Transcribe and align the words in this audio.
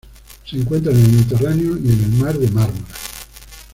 Se 0.49 0.57
encuentra 0.57 0.91
en 0.91 0.97
el 0.99 1.11
Mediterráneo 1.11 1.77
y 1.77 1.91
en 1.91 2.03
el 2.05 2.09
Mar 2.13 2.35
de 2.35 2.47
Mármara. 2.49 2.85